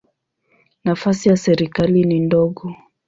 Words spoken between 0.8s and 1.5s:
Nafasi ya